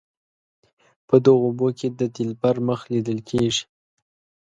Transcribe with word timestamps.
په 1.07 1.15
دغو 1.25 1.43
اوبو 1.47 1.67
کې 1.77 1.87
د 1.99 2.01
دلبر 2.15 2.55
مخ 2.67 2.79
لیدل 2.93 3.19
کیږي. 3.29 3.63